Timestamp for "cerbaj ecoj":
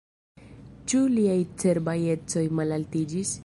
1.65-2.47